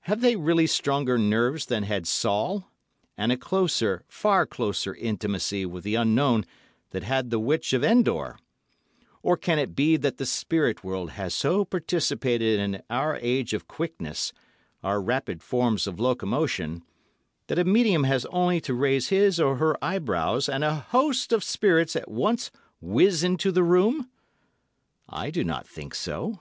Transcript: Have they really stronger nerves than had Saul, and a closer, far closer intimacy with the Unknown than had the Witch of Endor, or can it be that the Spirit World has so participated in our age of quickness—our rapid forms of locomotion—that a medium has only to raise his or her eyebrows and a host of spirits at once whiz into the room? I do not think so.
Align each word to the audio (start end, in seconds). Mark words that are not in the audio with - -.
Have 0.00 0.20
they 0.20 0.34
really 0.34 0.66
stronger 0.66 1.16
nerves 1.16 1.66
than 1.66 1.84
had 1.84 2.04
Saul, 2.04 2.68
and 3.16 3.30
a 3.30 3.36
closer, 3.36 4.02
far 4.08 4.44
closer 4.44 4.92
intimacy 4.96 5.64
with 5.64 5.84
the 5.84 5.94
Unknown 5.94 6.44
than 6.90 7.04
had 7.04 7.30
the 7.30 7.38
Witch 7.38 7.72
of 7.72 7.84
Endor, 7.84 8.36
or 9.22 9.36
can 9.36 9.60
it 9.60 9.76
be 9.76 9.96
that 9.96 10.16
the 10.16 10.26
Spirit 10.26 10.82
World 10.82 11.10
has 11.10 11.36
so 11.36 11.64
participated 11.64 12.58
in 12.58 12.82
our 12.90 13.16
age 13.22 13.54
of 13.54 13.68
quickness—our 13.68 15.00
rapid 15.00 15.40
forms 15.40 15.86
of 15.86 16.00
locomotion—that 16.00 17.56
a 17.56 17.62
medium 17.64 18.02
has 18.02 18.26
only 18.32 18.60
to 18.62 18.74
raise 18.74 19.10
his 19.10 19.38
or 19.38 19.58
her 19.58 19.76
eyebrows 19.80 20.48
and 20.48 20.64
a 20.64 20.74
host 20.90 21.32
of 21.32 21.44
spirits 21.44 21.94
at 21.94 22.10
once 22.10 22.50
whiz 22.80 23.22
into 23.22 23.52
the 23.52 23.62
room? 23.62 24.10
I 25.08 25.30
do 25.30 25.44
not 25.44 25.64
think 25.68 25.94
so. 25.94 26.40